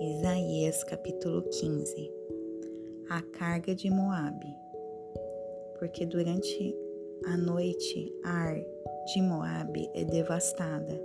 Malaquias 0.00 0.82
capítulo 0.82 1.42
15 1.42 2.10
A 3.10 3.22
carga 3.22 3.76
de 3.76 3.88
Moabe 3.88 4.52
Porque 5.78 6.04
durante 6.04 6.76
a 7.26 7.36
noite 7.36 8.12
Ar 8.24 8.56
de 9.06 9.22
Moabe 9.22 9.88
é 9.94 10.04
devastada. 10.04 11.00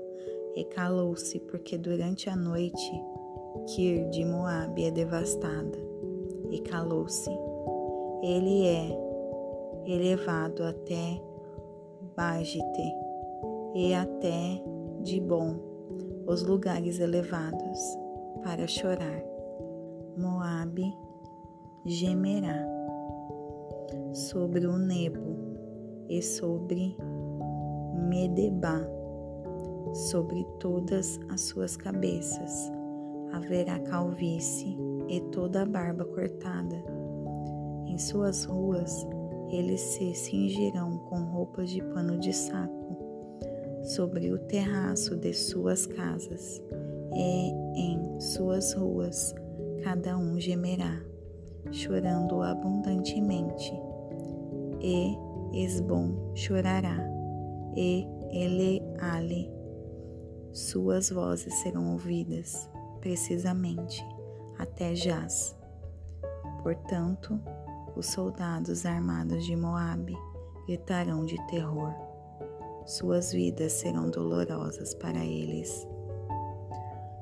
E 0.55 0.63
calou-se 0.65 1.39
porque 1.41 1.77
durante 1.77 2.31
a 2.31 2.35
noite 2.35 2.91
Kir 3.67 4.09
de 4.09 4.25
Moabe 4.25 4.85
é 4.85 4.91
devastada. 4.91 5.77
E 6.49 6.59
calou-se 6.61 7.29
ele 8.23 8.65
é 8.65 8.89
elevado 9.85 10.63
até 10.63 11.21
Bagite 12.15 12.95
e 13.75 13.93
até 13.93 14.63
Dibon, 15.03 15.55
os 16.25 16.41
lugares 16.41 16.99
elevados 16.99 18.08
para 18.43 18.67
chorar. 18.67 19.23
Moabe 20.17 20.93
gemerá 21.85 22.65
sobre 24.13 24.65
o 24.65 24.77
Nebo 24.77 25.37
e 26.09 26.21
sobre 26.21 26.97
Medeba, 28.09 28.87
sobre 29.93 30.45
todas 30.59 31.19
as 31.29 31.41
suas 31.41 31.77
cabeças. 31.77 32.71
Haverá 33.31 33.79
calvície 33.79 34.77
e 35.07 35.21
toda 35.31 35.61
a 35.61 35.65
barba 35.65 36.05
cortada. 36.05 36.83
Em 37.85 37.97
suas 37.97 38.45
ruas 38.45 39.05
eles 39.51 39.81
se 39.81 40.13
cingirão 40.13 40.97
com 41.09 41.23
roupas 41.23 41.69
de 41.69 41.81
pano 41.81 42.19
de 42.19 42.33
saco 42.33 42.79
sobre 43.83 44.31
o 44.31 44.37
terraço 44.37 45.15
de 45.15 45.33
suas 45.33 45.85
casas 45.85 46.61
e 47.15 47.51
em 47.75 48.19
suas 48.19 48.73
ruas 48.73 49.33
cada 49.83 50.17
um 50.17 50.39
gemerá, 50.39 51.01
chorando 51.71 52.41
abundantemente. 52.41 53.73
E 54.81 55.17
Esbom 55.53 56.31
chorará, 56.35 56.97
e 57.75 58.07
Eleale, 58.31 59.51
suas 60.51 61.09
vozes 61.09 61.53
serão 61.55 61.93
ouvidas, 61.93 62.69
precisamente, 62.99 64.03
até 64.57 64.95
Jaz. 64.95 65.55
Portanto, 66.63 67.39
os 67.95 68.07
soldados 68.07 68.85
armados 68.85 69.45
de 69.45 69.55
Moabe 69.55 70.15
gritarão 70.65 71.25
de 71.25 71.37
terror. 71.47 71.93
Suas 72.85 73.31
vidas 73.31 73.73
serão 73.73 74.09
dolorosas 74.09 74.93
para 74.95 75.23
eles. 75.23 75.87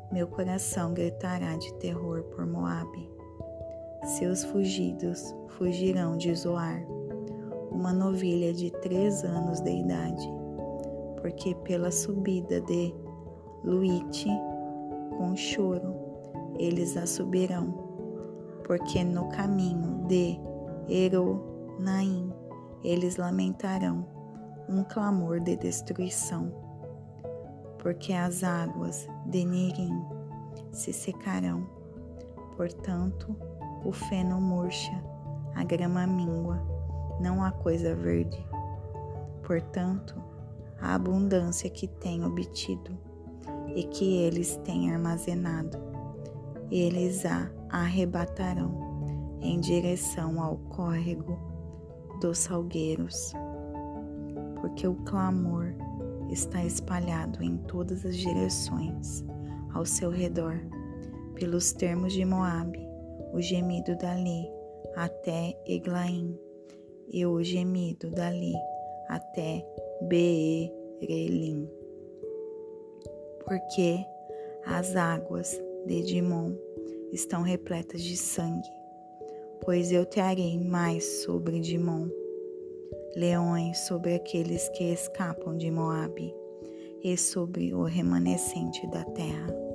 Meu 0.09 0.25
coração 0.25 0.94
gritará 0.94 1.58
de 1.58 1.73
terror 1.75 2.23
por 2.23 2.45
Moabe. 2.45 3.11
Seus 4.17 4.44
fugidos 4.45 5.36
fugirão 5.49 6.16
de 6.16 6.33
Zoar, 6.33 6.81
uma 7.69 7.91
novilha 7.91 8.53
de 8.53 8.72
três 8.72 9.25
anos 9.25 9.59
de 9.59 9.69
idade, 9.69 10.30
porque 11.22 11.53
pela 11.55 11.91
subida 11.91 12.61
de 12.61 12.95
Luite, 13.66 14.30
com 15.17 15.36
choro, 15.36 15.94
eles 16.58 16.95
a 16.95 17.05
subirão, 17.05 17.73
porque 18.64 19.03
no 19.03 19.27
caminho 19.27 20.05
de 20.08 20.39
Eronaim 20.88 22.31
eles 22.81 23.17
lamentarão 23.17 24.05
um 24.69 24.86
clamor 24.86 25.42
de 25.42 25.58
destruição 25.58 26.67
porque 27.88 28.11
as 28.11 28.43
águas 28.43 29.07
de 29.27 29.45
Nirim 29.45 30.03
se 30.73 30.91
secarão. 30.91 31.66
Portanto, 32.57 33.33
o 33.86 33.93
feno 33.93 34.42
murcha, 34.42 35.02
a 35.55 35.64
grama 35.64 36.05
mingua, 36.05 36.61
não 37.21 37.42
há 37.42 37.49
coisa 37.49 37.95
verde. 37.95 38.45
Portanto, 39.42 40.21
a 40.81 40.95
abundância 40.95 41.70
que 41.70 41.87
têm 41.87 42.26
obtido 42.26 42.92
e 43.73 43.86
que 43.86 44.17
eles 44.17 44.58
têm 44.65 44.92
armazenado, 44.92 45.77
eles 46.70 47.26
a 47.26 47.49
arrebatarão 47.70 49.37
em 49.39 49.61
direção 49.61 50.43
ao 50.43 50.58
córrego 50.58 51.39
dos 52.20 52.39
salgueiros, 52.39 53.31
porque 54.59 54.86
o 54.86 54.95
clamor 55.05 55.73
está 56.32 56.64
espalhado 56.64 57.43
em 57.43 57.58
todas 57.58 58.05
as 58.05 58.15
direções 58.15 59.23
ao 59.73 59.86
seu 59.86 60.10
redor, 60.10 60.60
pelos 61.36 61.71
termos 61.71 62.14
de 62.14 62.26
Moabe, 62.26 62.80
o 63.33 63.42
gemido 63.42 63.95
dali 63.98 64.49
até 64.95 65.55
Eglaim, 65.65 66.38
e 67.10 67.26
o 67.26 67.42
gemido 67.42 68.10
dali 68.10 68.54
até 69.08 69.65
Beerelim. 70.02 71.70
Porque 73.45 74.05
as 74.65 74.95
águas 74.95 75.61
de 75.86 76.02
Dimon 76.04 76.54
estão 77.14 77.42
repletas 77.42 78.02
de 78.02 78.17
sangue, 78.17 78.70
pois 79.64 79.92
eu 79.92 80.05
trarei 80.05 80.59
mais 80.59 81.23
sobre 81.23 81.59
Dimon 81.59 82.09
leões 83.17 83.80
sobre 83.80 84.14
aqueles 84.14 84.70
que 84.70 84.83
escapam 84.83 85.58
de 85.58 85.72
Moabe 85.72 86.32
e 87.04 87.17
sobre 87.17 87.73
o 87.73 87.83
remanescente 87.83 88.86
da 88.92 89.04
terra. 89.04 89.67